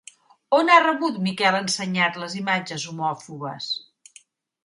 On 0.59 0.69
ha 0.69 0.77
rebut 0.83 1.19
Miquel 1.25 1.57
Ensenyat 1.57 2.17
les 2.23 2.37
imatges 2.41 2.85
homòfobes? 2.93 3.71